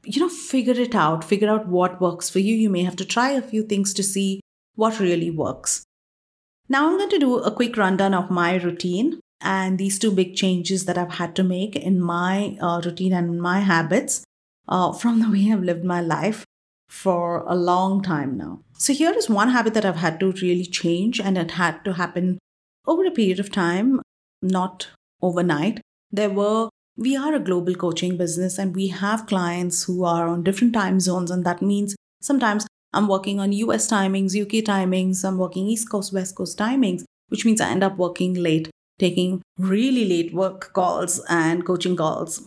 You 0.05 0.21
know, 0.21 0.29
figure 0.29 0.73
it 0.73 0.95
out, 0.95 1.23
figure 1.23 1.49
out 1.49 1.67
what 1.67 2.01
works 2.01 2.29
for 2.29 2.39
you. 2.39 2.55
You 2.55 2.69
may 2.69 2.83
have 2.83 2.95
to 2.97 3.05
try 3.05 3.31
a 3.31 3.41
few 3.41 3.63
things 3.63 3.93
to 3.93 4.03
see 4.03 4.39
what 4.75 4.99
really 4.99 5.29
works. 5.29 5.83
Now, 6.69 6.87
I'm 6.87 6.97
going 6.97 7.09
to 7.09 7.19
do 7.19 7.37
a 7.37 7.51
quick 7.51 7.77
rundown 7.77 8.13
of 8.13 8.31
my 8.31 8.55
routine 8.55 9.19
and 9.41 9.77
these 9.77 9.99
two 9.99 10.11
big 10.11 10.35
changes 10.35 10.85
that 10.85 10.97
I've 10.97 11.15
had 11.15 11.35
to 11.35 11.43
make 11.43 11.75
in 11.75 11.99
my 11.99 12.57
uh, 12.61 12.81
routine 12.83 13.13
and 13.13 13.41
my 13.41 13.59
habits 13.59 14.23
uh, 14.67 14.93
from 14.93 15.19
the 15.19 15.29
way 15.29 15.51
I've 15.51 15.63
lived 15.63 15.83
my 15.83 15.99
life 15.99 16.45
for 16.87 17.43
a 17.47 17.55
long 17.55 18.01
time 18.01 18.37
now. 18.37 18.61
So, 18.77 18.93
here 18.93 19.11
is 19.11 19.29
one 19.29 19.49
habit 19.49 19.73
that 19.73 19.85
I've 19.85 19.97
had 19.97 20.19
to 20.21 20.31
really 20.31 20.65
change, 20.65 21.19
and 21.19 21.37
it 21.37 21.51
had 21.51 21.83
to 21.85 21.93
happen 21.93 22.39
over 22.85 23.05
a 23.05 23.11
period 23.11 23.39
of 23.39 23.51
time, 23.51 24.01
not 24.41 24.87
overnight. 25.21 25.81
There 26.11 26.29
were 26.29 26.69
we 26.95 27.15
are 27.15 27.33
a 27.33 27.39
global 27.39 27.75
coaching 27.75 28.17
business 28.17 28.57
and 28.57 28.75
we 28.75 28.87
have 28.87 29.25
clients 29.25 29.83
who 29.83 30.03
are 30.03 30.27
on 30.27 30.43
different 30.43 30.73
time 30.73 30.99
zones 30.99 31.31
and 31.31 31.45
that 31.45 31.61
means 31.61 31.95
sometimes 32.21 32.67
i'm 32.93 33.07
working 33.07 33.39
on 33.39 33.51
us 33.53 33.89
timings 33.89 34.39
uk 34.39 34.63
timings 34.71 35.25
i'm 35.25 35.37
working 35.37 35.67
east 35.67 35.89
coast 35.89 36.13
west 36.13 36.35
coast 36.35 36.57
timings 36.57 37.03
which 37.29 37.45
means 37.45 37.59
i 37.59 37.69
end 37.69 37.83
up 37.83 37.97
working 37.97 38.33
late 38.33 38.69
taking 38.99 39.41
really 39.57 40.05
late 40.05 40.33
work 40.33 40.71
calls 40.73 41.21
and 41.29 41.65
coaching 41.65 41.95
calls. 41.95 42.45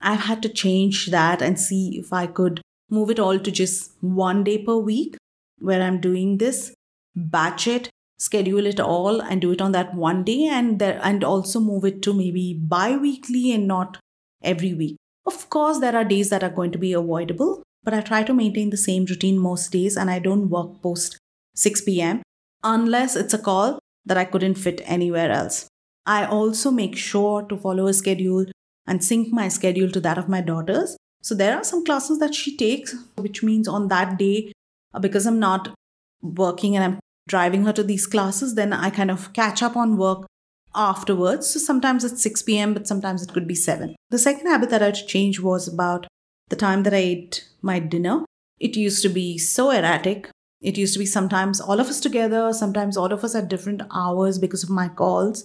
I've 0.00 0.20
had 0.20 0.42
to 0.42 0.48
change 0.48 1.06
that 1.06 1.42
and 1.42 1.58
see 1.58 1.98
if 1.98 2.12
I 2.12 2.26
could 2.26 2.60
move 2.90 3.10
it 3.10 3.18
all 3.18 3.38
to 3.38 3.50
just 3.50 3.92
one 4.00 4.44
day 4.44 4.58
per 4.58 4.76
week 4.76 5.16
where 5.58 5.82
I'm 5.82 6.00
doing 6.00 6.38
this, 6.38 6.74
batch 7.14 7.66
it, 7.66 7.88
schedule 8.18 8.66
it 8.66 8.80
all 8.80 9.20
and 9.20 9.40
do 9.40 9.52
it 9.52 9.60
on 9.60 9.72
that 9.72 9.94
one 9.94 10.24
day 10.24 10.46
and 10.46 10.78
there, 10.78 11.00
and 11.02 11.22
also 11.22 11.60
move 11.60 11.84
it 11.84 12.02
to 12.02 12.14
maybe 12.14 12.54
bi-weekly 12.54 13.52
and 13.52 13.66
not 13.66 13.98
every 14.42 14.74
week. 14.74 14.96
Of 15.26 15.50
course, 15.50 15.80
there 15.80 15.96
are 15.96 16.04
days 16.04 16.30
that 16.30 16.44
are 16.44 16.50
going 16.50 16.70
to 16.72 16.78
be 16.78 16.92
avoidable, 16.92 17.62
but 17.82 17.94
I 17.94 18.00
try 18.00 18.22
to 18.22 18.34
maintain 18.34 18.70
the 18.70 18.76
same 18.76 19.04
routine 19.04 19.38
most 19.38 19.70
days 19.72 19.96
and 19.96 20.10
I 20.10 20.18
don't 20.18 20.48
work 20.48 20.82
post 20.82 21.18
6 21.56 21.80
p.m. 21.82 22.22
unless 22.62 23.16
it's 23.16 23.34
a 23.34 23.38
call 23.38 23.78
that 24.04 24.16
I 24.16 24.24
couldn't 24.24 24.54
fit 24.54 24.80
anywhere 24.84 25.30
else. 25.30 25.68
I 26.06 26.24
also 26.24 26.70
make 26.70 26.96
sure 26.96 27.42
to 27.42 27.56
follow 27.56 27.88
a 27.88 27.92
schedule 27.92 28.46
and 28.86 29.04
sync 29.04 29.32
my 29.32 29.48
schedule 29.48 29.90
to 29.90 30.00
that 30.00 30.18
of 30.18 30.28
my 30.28 30.40
daughters. 30.40 30.96
So 31.22 31.34
there 31.34 31.56
are 31.56 31.64
some 31.64 31.84
classes 31.84 32.20
that 32.20 32.34
she 32.34 32.56
takes, 32.56 32.94
which 33.16 33.42
means 33.42 33.66
on 33.66 33.88
that 33.88 34.16
day, 34.16 34.52
uh, 34.94 35.00
because 35.00 35.26
I'm 35.26 35.40
not 35.40 35.74
working 36.22 36.76
and 36.76 36.84
I'm 36.84 37.00
driving 37.28 37.64
her 37.64 37.72
to 37.72 37.82
these 37.82 38.06
classes, 38.06 38.54
then 38.54 38.72
I 38.72 38.90
kind 38.90 39.10
of 39.10 39.32
catch 39.32 39.62
up 39.62 39.76
on 39.76 39.96
work 39.96 40.26
afterwards. 40.74 41.50
So 41.50 41.58
sometimes 41.58 42.04
it's 42.04 42.22
6 42.22 42.42
p.m., 42.42 42.74
but 42.74 42.86
sometimes 42.86 43.22
it 43.22 43.32
could 43.32 43.48
be 43.48 43.54
7. 43.54 43.96
The 44.10 44.18
second 44.18 44.46
habit 44.46 44.70
that 44.70 44.82
I 44.82 44.86
had 44.86 44.94
to 44.96 45.06
change 45.06 45.40
was 45.40 45.66
about 45.66 46.06
the 46.48 46.56
time 46.56 46.82
that 46.84 46.94
I 46.94 46.98
ate 46.98 47.48
my 47.62 47.78
dinner. 47.78 48.24
It 48.60 48.76
used 48.76 49.02
to 49.02 49.08
be 49.08 49.38
so 49.38 49.70
erratic. 49.70 50.30
It 50.62 50.78
used 50.78 50.94
to 50.94 50.98
be 50.98 51.06
sometimes 51.06 51.60
all 51.60 51.80
of 51.80 51.88
us 51.88 52.00
together, 52.00 52.52
sometimes 52.52 52.96
all 52.96 53.12
of 53.12 53.24
us 53.24 53.34
at 53.34 53.48
different 53.48 53.82
hours 53.92 54.38
because 54.38 54.62
of 54.62 54.70
my 54.70 54.88
calls. 54.88 55.44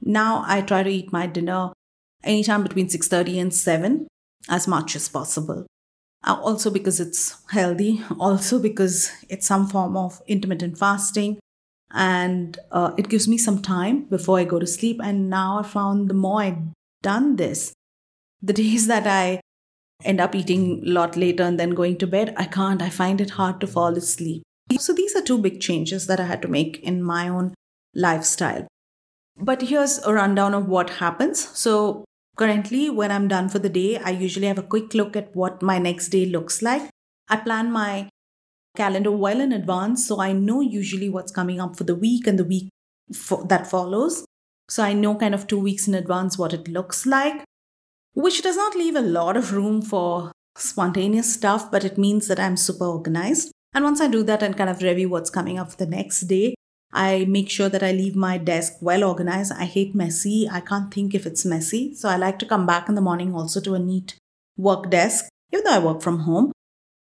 Now 0.00 0.42
I 0.46 0.60
try 0.60 0.82
to 0.82 0.90
eat 0.90 1.12
my 1.12 1.26
dinner 1.26 1.72
anytime 2.24 2.62
between 2.62 2.88
6:30 2.88 3.40
and 3.40 3.54
7 3.54 4.08
as 4.48 4.66
much 4.66 4.96
as 4.96 5.08
possible. 5.08 5.66
Uh, 6.24 6.38
also 6.40 6.70
because 6.70 7.00
it's 7.00 7.42
healthy, 7.50 8.00
also 8.18 8.58
because 8.58 9.10
it's 9.28 9.46
some 9.46 9.66
form 9.66 9.96
of 9.96 10.22
intermittent 10.26 10.78
fasting 10.78 11.38
and 11.92 12.58
uh, 12.70 12.92
it 12.96 13.08
gives 13.08 13.28
me 13.28 13.36
some 13.36 13.60
time 13.60 14.04
before 14.04 14.38
I 14.38 14.44
go 14.44 14.58
to 14.58 14.66
sleep 14.66 15.00
and 15.02 15.28
now 15.28 15.58
I 15.58 15.62
found 15.62 16.08
the 16.08 16.14
more 16.14 16.42
I've 16.42 16.58
done 17.02 17.36
this, 17.36 17.72
The 18.42 18.52
days 18.52 18.86
that 18.92 19.06
I 19.06 19.40
end 20.04 20.20
up 20.20 20.34
eating 20.34 20.82
a 20.84 20.90
lot 20.90 21.16
later 21.16 21.42
and 21.42 21.60
then 21.60 21.70
going 21.70 21.98
to 21.98 22.06
bed, 22.06 22.34
I 22.36 22.44
can't. 22.44 22.82
I 22.82 22.88
find 22.88 23.20
it 23.20 23.30
hard 23.30 23.60
to 23.60 23.66
fall 23.66 23.96
asleep. 23.96 24.42
So 24.78 24.92
these 24.92 25.14
are 25.14 25.22
two 25.22 25.38
big 25.38 25.60
changes 25.60 26.06
that 26.06 26.18
I 26.18 26.24
had 26.24 26.42
to 26.42 26.48
make 26.48 26.80
in 26.80 27.02
my 27.02 27.28
own 27.28 27.54
lifestyle. 27.94 28.66
But 29.36 29.62
here's 29.62 29.98
a 29.98 30.12
rundown 30.12 30.54
of 30.54 30.66
what 30.68 30.90
happens. 30.90 31.48
So 31.58 32.04
currently, 32.36 32.90
when 32.90 33.10
I'm 33.10 33.28
done 33.28 33.48
for 33.48 33.58
the 33.58 33.68
day, 33.68 33.98
I 33.98 34.10
usually 34.10 34.46
have 34.46 34.58
a 34.58 34.62
quick 34.62 34.94
look 34.94 35.16
at 35.16 35.34
what 35.34 35.62
my 35.62 35.78
next 35.78 36.08
day 36.08 36.26
looks 36.26 36.62
like. 36.62 36.90
I 37.28 37.36
plan 37.36 37.70
my 37.72 38.08
calendar 38.76 39.10
well 39.10 39.40
in 39.40 39.52
advance, 39.52 40.06
so 40.06 40.20
I 40.20 40.32
know 40.32 40.60
usually 40.60 41.08
what's 41.08 41.32
coming 41.32 41.60
up 41.60 41.76
for 41.76 41.84
the 41.84 41.94
week 41.94 42.26
and 42.26 42.38
the 42.38 42.44
week 42.44 42.68
that 43.46 43.66
follows. 43.66 44.24
So 44.68 44.82
I 44.82 44.92
know 44.92 45.14
kind 45.14 45.34
of 45.34 45.46
two 45.46 45.58
weeks 45.58 45.86
in 45.86 45.94
advance 45.94 46.38
what 46.38 46.54
it 46.54 46.68
looks 46.68 47.04
like, 47.04 47.44
which 48.14 48.42
does 48.42 48.56
not 48.56 48.74
leave 48.74 48.96
a 48.96 49.00
lot 49.00 49.36
of 49.36 49.52
room 49.52 49.82
for 49.82 50.32
spontaneous 50.56 51.32
stuff, 51.32 51.70
but 51.70 51.84
it 51.84 51.98
means 51.98 52.28
that 52.28 52.40
I'm 52.40 52.56
super 52.56 52.86
organized. 52.86 53.50
And 53.74 53.84
once 53.84 54.00
I 54.00 54.08
do 54.08 54.22
that 54.24 54.42
and 54.42 54.56
kind 54.56 54.70
of 54.70 54.82
review 54.82 55.08
what's 55.08 55.30
coming 55.30 55.58
up 55.58 55.70
for 55.70 55.76
the 55.76 55.86
next 55.86 56.20
day, 56.22 56.54
I 56.92 57.24
make 57.24 57.48
sure 57.48 57.68
that 57.68 57.82
I 57.82 57.92
leave 57.92 58.14
my 58.14 58.36
desk 58.38 58.74
well 58.80 59.02
organized. 59.04 59.52
I 59.52 59.64
hate 59.64 59.94
messy. 59.94 60.48
I 60.50 60.60
can't 60.60 60.92
think 60.92 61.14
if 61.14 61.26
it's 61.26 61.44
messy. 61.44 61.94
So 61.94 62.08
I 62.08 62.16
like 62.16 62.38
to 62.40 62.46
come 62.46 62.66
back 62.66 62.88
in 62.88 62.94
the 62.94 63.00
morning 63.00 63.34
also 63.34 63.60
to 63.62 63.74
a 63.74 63.78
neat 63.78 64.16
work 64.56 64.90
desk, 64.90 65.28
even 65.52 65.64
though 65.64 65.72
I 65.72 65.78
work 65.78 66.02
from 66.02 66.20
home. 66.20 66.52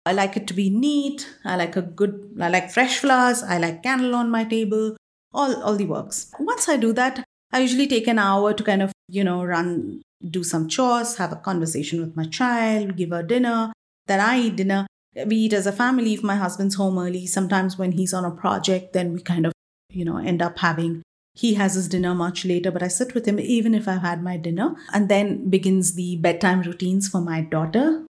I 0.07 0.13
like 0.13 0.37
it 0.37 0.47
to 0.47 0.53
be 0.53 0.69
neat. 0.69 1.27
I 1.43 1.55
like 1.55 1.75
a 1.75 1.81
good, 1.81 2.37
I 2.39 2.49
like 2.49 2.71
fresh 2.71 2.99
flowers. 2.99 3.43
I 3.43 3.57
like 3.57 3.83
candle 3.83 4.15
on 4.15 4.29
my 4.29 4.43
table, 4.43 4.95
all, 5.33 5.61
all 5.63 5.75
the 5.75 5.85
works. 5.85 6.31
Once 6.39 6.69
I 6.69 6.77
do 6.77 6.93
that, 6.93 7.23
I 7.51 7.59
usually 7.59 7.87
take 7.87 8.07
an 8.07 8.19
hour 8.19 8.53
to 8.53 8.63
kind 8.63 8.81
of, 8.81 8.91
you 9.07 9.23
know, 9.23 9.43
run, 9.43 10.01
do 10.29 10.43
some 10.43 10.67
chores, 10.67 11.17
have 11.17 11.31
a 11.31 11.37
conversation 11.37 12.01
with 12.01 12.15
my 12.15 12.25
child, 12.25 12.97
give 12.97 13.11
her 13.11 13.23
dinner. 13.23 13.71
Then 14.07 14.19
I 14.19 14.39
eat 14.41 14.55
dinner. 14.57 14.87
We 15.25 15.35
eat 15.37 15.53
as 15.53 15.65
a 15.65 15.71
family 15.71 16.13
if 16.13 16.23
my 16.23 16.35
husband's 16.35 16.75
home 16.75 16.99
early. 16.99 17.25
Sometimes 17.25 17.77
when 17.77 17.93
he's 17.93 18.13
on 18.13 18.25
a 18.25 18.31
project, 18.31 18.93
then 18.93 19.13
we 19.13 19.21
kind 19.21 19.45
of, 19.45 19.53
you 19.95 20.05
know, 20.05 20.17
end 20.17 20.41
up 20.41 20.59
having 20.59 21.01
he 21.35 21.55
has 21.55 21.73
his 21.73 21.89
dinner 21.89 22.15
much 22.15 22.45
later, 22.45 22.71
but 22.71 22.81
I 22.81 22.87
sit 22.87 23.13
with 23.13 23.27
him 23.27 23.39
even 23.39 23.75
if 23.75 23.89
I've 23.89 24.01
had 24.01 24.23
my 24.23 24.37
dinner. 24.37 24.73
And 24.93 25.09
then 25.09 25.49
begins 25.49 25.93
the 25.93 26.15
bedtime 26.17 26.61
routines 26.61 27.09
for 27.09 27.19
my 27.19 27.41
daughter. 27.41 28.05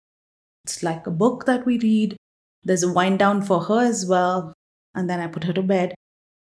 It's 0.66 0.84
like 0.84 1.08
a 1.08 1.12
book 1.12 1.46
that 1.46 1.66
we 1.66 1.80
read. 1.80 2.18
There's 2.64 2.84
a 2.84 2.92
wind 2.92 3.20
down 3.20 3.42
for 3.42 3.62
her 3.62 3.80
as 3.80 4.06
well. 4.06 4.54
And 4.94 5.10
then 5.10 5.22
I 5.22 5.28
put 5.28 5.46
her 5.46 5.54
to 5.54 5.64
bed. 5.64 5.96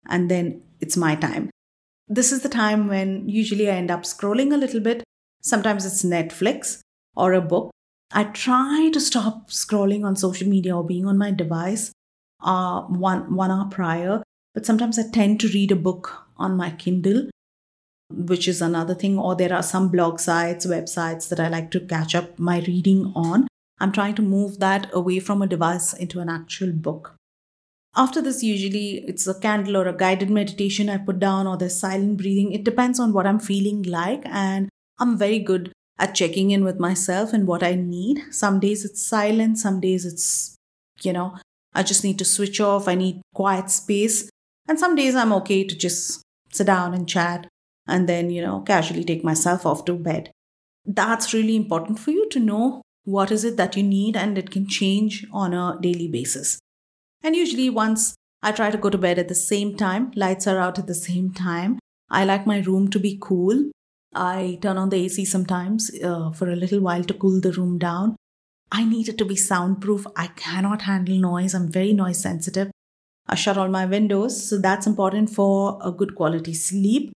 And 0.08 0.31
then 0.31 0.62
it's 0.79 0.96
my 0.96 1.15
time. 1.15 1.50
This 2.08 2.31
is 2.31 2.43
the 2.43 2.50
time 2.50 2.88
when 2.88 3.27
usually 3.27 3.69
I 3.69 3.74
end 3.74 3.91
up 3.91 4.03
scrolling 4.03 4.53
a 4.53 4.58
little 4.58 4.79
bit. 4.79 5.03
Sometimes 5.41 5.86
it's 5.86 6.03
Netflix 6.03 6.79
or 7.15 7.34
a 7.34 7.41
book. 7.41 7.72
I 8.12 8.24
try 8.24 8.89
to 8.93 9.01
stop 9.01 9.50
scrolling 9.50 10.05
on 10.05 10.15
social 10.15 10.48
media 10.48 10.75
or 10.75 10.86
being 10.86 11.05
on 11.05 11.17
my 11.17 11.31
device 11.31 11.91
uh, 12.41 12.84
one, 12.84 13.36
one 13.36 13.51
hour 13.51 13.67
prior. 13.69 14.24
But 14.53 14.65
sometimes 14.65 14.98
I 14.98 15.10
tend 15.10 15.39
to 15.41 15.48
read 15.50 15.72
a 15.72 15.75
book 15.75 16.25
on 16.38 16.58
my 16.58 16.72
Kindle, 16.72 17.29
which 18.12 18.48
is 18.48 18.62
another 18.62 18.96
thing. 18.96 19.18
Or 19.18 19.36
there 19.36 19.53
are 19.53 19.63
some 19.63 19.89
blog 19.89 20.20
sites, 20.20 20.65
websites 20.65 21.29
that 21.29 21.39
I 21.39 21.48
like 21.48 21.72
to 21.72 21.79
catch 21.79 22.15
up 22.15 22.39
my 22.39 22.60
reading 22.62 23.12
on. 23.15 23.48
I'm 23.79 23.91
trying 23.91 24.15
to 24.15 24.22
move 24.22 24.60
that 24.60 24.89
away 24.91 25.20
from 25.20 25.41
a 25.41 25.48
device 25.48 25.94
into 25.94 26.20
an 26.20 26.29
actual 26.29 26.72
book. 26.72 27.15
After 27.96 28.22
this, 28.22 28.44
usually 28.44 29.03
it's 29.08 29.25
a 29.27 29.39
candle 29.39 29.77
or 29.77 29.88
a 29.88 29.96
guided 29.96 30.29
meditation 30.29 30.89
I 30.89 30.98
put 30.98 31.20
down, 31.20 31.48
or 31.48 31.58
the 31.58 31.70
silent 31.70 32.18
breathing. 32.18 32.51
It 32.51 32.63
depends 32.63 33.00
on 33.00 33.13
what 33.13 33.25
I'm 33.25 33.39
feeling 33.39 33.84
like, 33.84 34.22
and 34.25 34.70
I'm 35.00 35.18
very 35.18 35.39
good 35.39 35.72
at 35.98 36.15
checking 36.15 36.51
in 36.51 36.63
with 36.63 36.79
myself 36.79 37.34
and 37.34 37.48
what 37.48 37.63
I 37.63 37.75
need. 37.75 38.22
Some 38.32 38.60
days 38.60 38.86
it's 38.86 39.01
silent, 39.01 39.58
some 39.58 39.79
days 39.79 40.06
it's, 40.06 40.56
you 41.01 41.13
know, 41.13 41.38
I 41.74 41.84
just 41.84 42.03
need 42.03 42.20
to 42.20 42.25
switch 42.25 42.62
off, 42.62 42.88
I 42.88 42.96
need 42.96 43.22
quiet 43.34 43.70
space. 43.70 44.29
And 44.70 44.80
some 44.80 44.96
days 44.96 45.16
I'm 45.16 45.34
okay 45.34 45.64
to 45.64 45.76
just 45.76 46.22
sit 46.52 46.68
down 46.68 46.94
and 46.94 47.10
chat 47.10 47.48
and 47.88 48.08
then, 48.08 48.30
you 48.30 48.40
know, 48.40 48.62
casually 48.62 49.04
take 49.04 49.24
myself 49.24 49.66
off 49.66 49.84
to 49.86 49.94
bed. 49.94 50.32
That's 50.86 51.34
really 51.34 51.56
important 51.56 51.98
for 51.98 52.12
you 52.12 52.30
to 52.30 52.40
know 52.40 52.84
what 53.04 53.32
is 53.32 53.44
it 53.44 53.58
that 53.58 53.76
you 53.76 53.82
need 53.82 54.16
and 54.16 54.38
it 54.38 54.52
can 54.52 54.68
change 54.68 55.26
on 55.34 55.56
a 55.56 55.76
daily 55.82 56.08
basis. 56.08 56.60
And 57.24 57.36
usually, 57.36 57.72
once 57.72 58.14
I 58.44 58.52
try 58.52 58.70
to 58.70 58.78
go 58.78 58.92
to 58.92 58.98
bed 58.98 59.18
at 59.18 59.28
the 59.28 59.34
same 59.34 59.76
time, 59.76 60.12
lights 60.16 60.46
are 60.46 60.60
out 60.60 60.78
at 60.78 60.86
the 60.86 60.94
same 60.94 61.34
time. 61.34 61.80
I 62.12 62.24
like 62.24 62.46
my 62.46 62.60
room 62.60 62.92
to 62.92 63.00
be 63.00 63.18
cool. 63.20 63.72
I 64.14 64.60
turn 64.62 64.78
on 64.78 64.90
the 64.90 64.98
AC 64.98 65.26
sometimes 65.26 65.90
uh, 66.04 66.30
for 66.30 66.48
a 66.48 66.56
little 66.56 66.80
while 66.80 67.04
to 67.06 67.14
cool 67.16 67.42
the 67.42 67.54
room 67.54 67.80
down. 67.80 68.18
I 68.72 68.86
need 68.86 69.10
it 69.10 69.18
to 69.18 69.26
be 69.26 69.36
soundproof. 69.36 70.06
I 70.16 70.28
cannot 70.28 70.84
handle 70.84 71.18
noise. 71.18 71.56
I'm 71.56 71.72
very 71.72 71.92
noise 71.92 72.22
sensitive. 72.22 72.70
I 73.29 73.36
shut 73.36 73.57
all 73.57 73.69
my 73.69 73.86
windows. 73.86 74.50
So 74.50 74.57
that's 74.57 74.88
important 74.88 75.29
for 75.29 75.79
a 75.83 75.91
good 75.91 76.15
quality 76.15 76.53
sleep. 76.53 77.12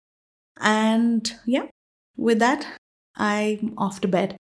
And 0.60 1.29
yeah, 1.46 1.65
with 2.15 2.39
that, 2.39 2.65
I'm 3.15 3.74
off 3.77 4.00
to 4.01 4.08
bed. 4.08 4.38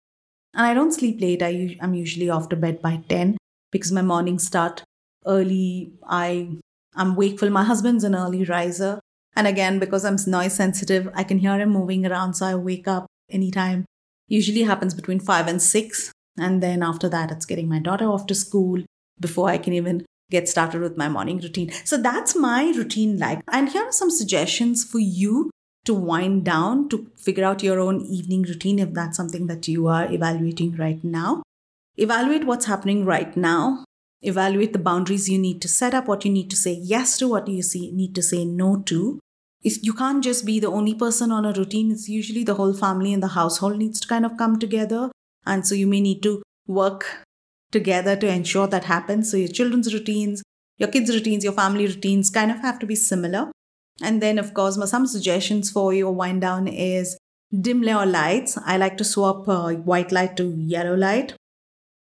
And 0.53 0.65
I 0.65 0.73
don't 0.73 0.91
sleep 0.91 1.21
late. 1.21 1.41
I, 1.41 1.77
I'm 1.81 1.93
usually 1.93 2.29
off 2.29 2.49
to 2.49 2.57
bed 2.57 2.81
by 2.81 3.01
10 3.07 3.37
because 3.71 3.91
my 3.91 4.01
mornings 4.01 4.45
start 4.45 4.83
early. 5.25 5.93
I, 6.05 6.49
I'm 6.93 7.15
wakeful. 7.15 7.49
My 7.49 7.63
husband's 7.63 8.03
an 8.03 8.15
early 8.15 8.43
riser. 8.43 8.99
And 9.33 9.47
again, 9.47 9.79
because 9.79 10.03
I'm 10.03 10.17
noise 10.27 10.53
sensitive, 10.53 11.09
I 11.13 11.23
can 11.23 11.39
hear 11.39 11.57
him 11.57 11.69
moving 11.69 12.05
around. 12.05 12.33
So 12.33 12.45
I 12.45 12.55
wake 12.55 12.89
up 12.89 13.07
anytime. 13.29 13.85
Usually 14.27 14.63
happens 14.63 14.93
between 14.93 15.21
5 15.21 15.47
and 15.47 15.61
6. 15.61 16.11
And 16.37 16.61
then 16.61 16.83
after 16.83 17.07
that, 17.07 17.31
it's 17.31 17.45
getting 17.45 17.69
my 17.69 17.79
daughter 17.79 18.05
off 18.05 18.27
to 18.27 18.35
school 18.35 18.83
before 19.21 19.49
I 19.49 19.57
can 19.57 19.71
even 19.71 20.05
get 20.31 20.50
started 20.50 20.81
with 20.81 20.97
my 20.97 21.07
morning 21.07 21.39
routine. 21.39 21.71
So 21.83 21.97
that's 21.97 22.35
my 22.35 22.73
routine 22.75 23.19
like. 23.19 23.41
And 23.51 23.69
here 23.69 23.83
are 23.83 23.91
some 23.91 24.09
suggestions 24.09 24.83
for 24.83 25.00
you 25.00 25.51
to 25.85 25.93
wind 25.93 26.45
down 26.45 26.89
to 26.89 27.11
figure 27.17 27.45
out 27.45 27.63
your 27.63 27.79
own 27.79 28.01
evening 28.01 28.43
routine 28.43 28.79
if 28.79 28.93
that's 28.93 29.17
something 29.17 29.47
that 29.47 29.67
you 29.67 29.88
are 29.88 30.11
evaluating 30.11 30.75
right 30.77 31.03
now. 31.03 31.43
Evaluate 31.97 32.45
what's 32.45 32.65
happening 32.65 33.05
right 33.05 33.35
now. 33.35 33.83
Evaluate 34.21 34.71
the 34.71 34.79
boundaries 34.79 35.27
you 35.27 35.39
need 35.39 35.61
to 35.61 35.67
set 35.67 35.93
up, 35.93 36.07
what 36.07 36.23
you 36.23 36.31
need 36.31 36.50
to 36.50 36.55
say 36.55 36.71
yes 36.71 37.17
to, 37.17 37.27
what 37.27 37.47
you 37.47 37.63
see, 37.63 37.91
need 37.91 38.13
to 38.15 38.21
say 38.21 38.45
no 38.45 38.81
to. 38.85 39.19
If 39.63 39.83
you 39.83 39.93
can't 39.93 40.23
just 40.23 40.45
be 40.45 40.59
the 40.59 40.71
only 40.71 40.93
person 40.93 41.31
on 41.31 41.45
a 41.45 41.53
routine, 41.53 41.91
it's 41.91 42.07
usually 42.07 42.43
the 42.43 42.55
whole 42.55 42.73
family 42.73 43.13
and 43.13 43.21
the 43.21 43.29
household 43.29 43.77
needs 43.77 44.00
to 44.00 44.07
kind 44.07 44.25
of 44.25 44.38
come 44.38 44.59
together. 44.59 45.11
And 45.45 45.67
so 45.67 45.75
you 45.75 45.88
may 45.88 46.01
need 46.01 46.21
to 46.23 46.41
work 46.67 47.05
together 47.71 48.15
to 48.15 48.27
ensure 48.27 48.67
that 48.67 48.85
happens. 48.85 49.31
So 49.31 49.37
your 49.37 49.47
children's 49.47 49.93
routines, 49.93 50.43
your 50.77 50.89
kids' 50.89 51.13
routines, 51.13 51.43
your 51.43 51.53
family 51.53 51.87
routines 51.87 52.29
kind 52.29 52.51
of 52.51 52.59
have 52.59 52.79
to 52.79 52.85
be 52.85 52.95
similar. 52.95 53.51
And 54.01 54.21
then, 54.21 54.39
of 54.39 54.53
course, 54.53 54.77
some 54.89 55.05
suggestions 55.05 55.69
for 55.69 55.93
your 55.93 56.11
wind 56.11 56.41
down 56.41 56.67
is 56.67 57.17
dim 57.51 57.83
your 57.83 58.05
lights. 58.05 58.57
I 58.65 58.77
like 58.77 58.97
to 58.97 59.03
swap 59.03 59.47
uh, 59.47 59.73
white 59.73 60.11
light 60.11 60.37
to 60.37 60.55
yellow 60.57 60.95
light. 60.95 61.35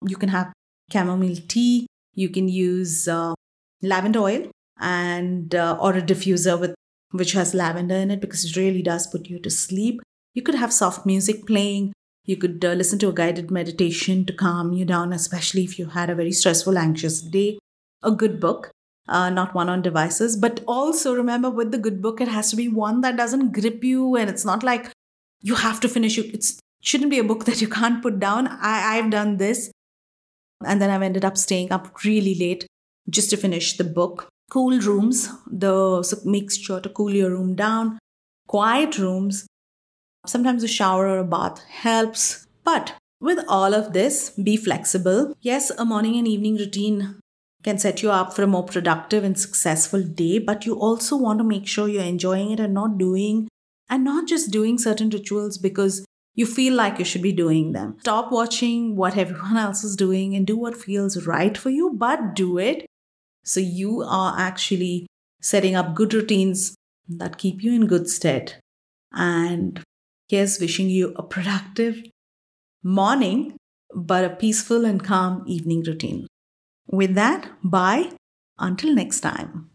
You 0.06 0.16
can 0.18 0.30
have 0.30 0.54
chamomile 0.92 1.38
tea. 1.48 1.88
You 2.14 2.30
can 2.30 2.48
use 2.48 3.08
uh, 3.08 3.34
lavender 3.82 4.20
oil 4.20 4.52
and 4.80 5.54
uh, 5.56 5.78
or 5.80 5.94
a 5.94 6.02
diffuser 6.02 6.60
with 6.60 6.76
which 7.12 7.34
has 7.34 7.54
lavender 7.54 7.96
in 7.96 8.12
it 8.12 8.20
because 8.20 8.44
it 8.44 8.56
really 8.56 8.82
does 8.82 9.08
put 9.08 9.28
you 9.28 9.40
to 9.40 9.50
sleep. 9.50 10.02
You 10.34 10.42
could 10.42 10.56
have 10.56 10.74
soft 10.74 11.06
music 11.06 11.46
playing. 11.46 11.94
You 12.26 12.38
could 12.38 12.64
uh, 12.64 12.74
listen 12.74 13.00
to 13.00 13.10
a 13.10 13.14
guided 13.14 13.52
meditation 13.52 14.26
to 14.26 14.34
calm 14.34 14.74
you 14.74 14.86
down, 14.86 15.12
especially 15.12 15.64
if 15.64 15.78
you 15.78 15.88
had 15.88 16.10
a 16.10 16.16
very 16.16 16.32
stressful, 16.32 16.78
anxious 16.78 17.22
day. 17.22 17.60
A 18.02 18.12
good 18.12 18.40
book 18.40 18.72
uh, 19.08 19.30
not 19.30 19.54
one 19.54 19.70
on 19.70 19.82
devices. 19.82 20.38
But 20.38 20.62
also 20.68 21.14
remember 21.14 21.50
with 21.50 21.72
the 21.72 21.78
good 21.78 22.02
book, 22.02 22.22
it 22.22 22.28
has 22.28 22.50
to 22.52 22.56
be 22.56 22.68
one 22.68 23.02
that 23.02 23.18
doesn't 23.18 23.54
grip 23.54 23.84
you 23.84 24.16
and 24.16 24.30
it's 24.30 24.46
not 24.46 24.64
like 24.64 24.92
you 25.42 25.56
have 25.56 25.80
to 25.82 25.90
finish 25.90 26.18
it. 26.18 26.34
It 26.34 26.46
shouldn't 26.82 27.12
be 27.12 27.20
a 27.20 27.24
book 27.24 27.46
that 27.46 27.62
you 27.62 27.68
can't 27.68 28.02
put 28.02 28.20
down. 28.20 28.48
I, 28.48 28.98
I've 28.98 29.10
done 29.10 29.38
this. 29.38 29.72
And 30.66 30.82
then 30.82 30.90
I've 30.90 31.02
ended 31.02 31.26
up 31.26 31.38
staying 31.38 31.72
up 31.72 32.04
really 32.06 32.36
late 32.36 32.66
just 33.10 33.30
to 33.32 33.38
finish 33.38 33.76
the 33.76 33.84
book. 33.84 34.30
Cool 34.50 34.80
rooms, 34.80 35.30
the 35.48 36.04
so 36.04 36.18
make 36.26 36.52
sure 36.52 36.80
to 36.80 36.90
cool 36.90 37.12
your 37.12 37.32
room 37.32 37.56
down. 37.56 37.98
Quiet 38.48 38.98
rooms. 39.00 39.48
Sometimes 40.26 40.64
a 40.64 40.68
shower 40.68 41.08
or 41.08 41.20
a 41.20 41.24
bath 41.24 41.64
helps. 41.66 42.48
But 42.64 42.96
with 43.20 43.40
all 43.48 43.74
of 43.74 43.94
this, 43.94 44.30
be 44.32 44.58
flexible. 44.58 45.36
Yes, 45.42 45.70
a 45.72 45.86
morning 45.86 46.18
and 46.18 46.28
evening 46.28 46.56
routine 46.56 47.20
can 47.64 47.78
set 47.78 48.04
you 48.04 48.12
up 48.12 48.34
for 48.34 48.44
a 48.44 48.48
more 48.48 48.66
productive 48.66 49.24
and 49.24 49.40
successful 49.40 50.04
day, 50.04 50.40
but 50.40 50.66
you 50.66 50.76
also 50.76 51.16
want 51.16 51.40
to 51.40 51.46
make 51.46 51.68
sure 51.68 51.88
you're 51.88 52.04
enjoying 52.04 52.52
it 52.52 52.60
and 52.60 52.74
not 52.74 52.98
doing 52.98 53.48
and 53.90 54.04
not 54.04 54.28
just 54.28 54.52
doing 54.52 54.78
certain 54.78 55.10
rituals 55.10 55.58
because 55.58 56.06
you 56.36 56.46
feel 56.46 56.74
like 56.74 57.00
you 57.00 57.06
should 57.06 57.22
be 57.22 57.32
doing 57.32 57.72
them. 57.74 57.96
Stop 58.00 58.32
watching 58.32 58.96
what 58.96 59.18
everyone 59.18 59.58
else 59.66 59.84
is 59.84 59.96
doing 59.96 60.36
and 60.36 60.48
do 60.48 60.58
what 60.58 60.76
feels 60.76 61.26
right 61.26 61.58
for 61.58 61.70
you, 61.70 61.94
but 61.94 62.36
do 62.36 62.58
it 62.58 62.86
so 63.44 63.60
you 63.60 64.02
are 64.02 64.36
actually 64.38 65.08
setting 65.42 65.76
up 65.76 65.94
good 65.96 66.14
routines 66.14 66.76
that 67.08 67.38
keep 67.38 67.62
you 67.62 67.74
in 67.74 67.88
good 67.88 68.10
stead. 68.10 68.56
And 69.12 69.84
here's 70.34 70.60
wishing 70.60 70.90
you 70.90 71.14
a 71.16 71.22
productive 71.22 72.02
morning, 72.84 73.56
but 73.96 74.26
a 74.26 74.30
peaceful 74.30 74.84
and 74.84 75.04
calm 75.04 75.44
evening 75.46 75.84
routine. 75.84 76.26
With 76.88 77.14
that, 77.14 77.52
bye. 77.64 78.10
Until 78.58 78.96
next 78.96 79.20
time. 79.20 79.70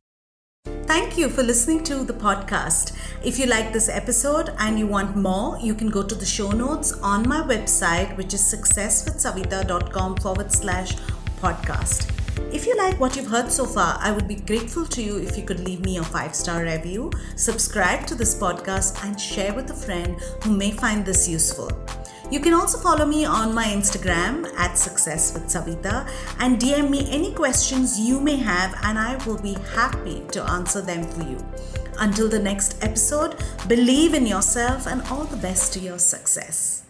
Thank 0.83 1.17
you 1.17 1.29
for 1.29 1.45
listening 1.45 1.85
to 1.85 2.03
the 2.03 2.13
podcast. 2.13 2.97
If 3.25 3.39
you 3.39 3.47
like 3.47 3.73
this 3.73 3.89
episode 3.89 4.53
and 4.59 4.79
you 4.79 4.89
want 4.89 5.17
more, 5.17 5.59
you 5.61 5.75
can 5.77 5.91
go 5.91 6.03
to 6.03 6.15
the 6.17 6.27
show 6.27 6.51
notes 6.51 6.93
on 7.15 7.29
my 7.29 7.41
website, 7.43 8.17
which 8.17 8.35
is 8.35 8.43
successwithsavita.com 8.43 10.17
forward 10.17 10.53
slash 10.53 10.97
podcast. 11.41 12.18
If 12.53 12.67
you 12.67 12.77
like 12.77 12.99
what 12.99 13.15
you've 13.15 13.27
heard 13.27 13.53
so 13.53 13.67
far, 13.67 13.99
I 14.01 14.11
would 14.11 14.27
be 14.27 14.37
grateful 14.37 14.87
to 14.87 15.03
you 15.03 15.19
if 15.19 15.37
you 15.37 15.45
could 15.45 15.61
leave 15.61 15.81
me 15.81 15.99
a 15.99 16.03
five 16.03 16.35
star 16.35 16.63
review, 16.63 17.11
subscribe 17.37 18.07
to 18.07 18.15
this 18.15 18.35
podcast, 18.35 19.05
and 19.05 19.21
share 19.21 19.53
with 19.53 19.71
a 19.71 19.75
friend 19.75 20.19
who 20.43 20.57
may 20.57 20.71
find 20.71 21.05
this 21.05 21.29
useful. 21.29 21.71
You 22.31 22.41
can 22.41 22.55
also 22.55 22.79
follow 22.79 23.07
me 23.07 23.25
on 23.25 23.55
my 23.55 23.65
Instagram 23.65 24.47
at 24.57 24.77
Success 24.79 25.33
with 25.35 25.45
Savita 25.45 26.11
and 26.41 26.59
DM 26.59 26.91
me 26.91 27.07
any 27.11 27.33
questions 27.33 27.99
you 27.99 28.21
may 28.21 28.37
have, 28.37 28.75
and 28.83 28.99
I 28.99 29.17
will 29.25 29.41
be 29.41 29.55
happy 29.75 30.23
to 30.33 30.43
answer 30.43 30.81
them 30.81 31.05
for 31.05 31.23
you. 31.23 31.39
Until 31.99 32.29
the 32.29 32.39
next 32.39 32.83
episode, 32.83 33.37
believe 33.67 34.15
in 34.15 34.27
yourself 34.27 34.87
and 34.87 35.03
all 35.11 35.25
the 35.25 35.37
best 35.39 35.73
to 35.75 35.81
your 35.81 35.99
success. 35.99 36.88